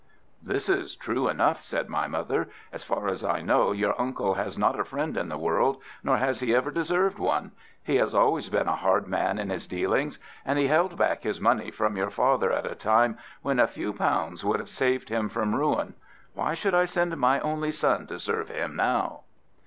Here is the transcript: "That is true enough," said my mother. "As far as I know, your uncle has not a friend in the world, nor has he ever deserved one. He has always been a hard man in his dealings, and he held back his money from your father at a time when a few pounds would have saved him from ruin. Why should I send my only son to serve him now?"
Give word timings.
"That 0.41 0.67
is 0.67 0.95
true 0.95 1.29
enough," 1.29 1.61
said 1.61 1.87
my 1.87 2.07
mother. 2.07 2.49
"As 2.73 2.83
far 2.83 3.07
as 3.07 3.23
I 3.23 3.41
know, 3.43 3.71
your 3.71 3.93
uncle 4.01 4.33
has 4.33 4.57
not 4.57 4.79
a 4.79 4.83
friend 4.83 5.15
in 5.15 5.29
the 5.29 5.37
world, 5.37 5.77
nor 6.03 6.17
has 6.17 6.39
he 6.39 6.55
ever 6.55 6.71
deserved 6.71 7.19
one. 7.19 7.51
He 7.83 7.97
has 7.97 8.15
always 8.15 8.49
been 8.49 8.67
a 8.67 8.77
hard 8.77 9.05
man 9.07 9.37
in 9.37 9.51
his 9.51 9.67
dealings, 9.67 10.17
and 10.43 10.57
he 10.57 10.65
held 10.65 10.97
back 10.97 11.21
his 11.21 11.39
money 11.39 11.69
from 11.69 11.97
your 11.97 12.09
father 12.09 12.51
at 12.51 12.65
a 12.65 12.73
time 12.73 13.19
when 13.43 13.59
a 13.59 13.67
few 13.67 13.93
pounds 13.93 14.43
would 14.43 14.59
have 14.59 14.69
saved 14.69 15.09
him 15.09 15.29
from 15.29 15.53
ruin. 15.53 15.93
Why 16.33 16.55
should 16.55 16.73
I 16.73 16.85
send 16.85 17.15
my 17.17 17.39
only 17.41 17.71
son 17.71 18.07
to 18.07 18.17
serve 18.17 18.49
him 18.49 18.75
now?" 18.75 19.19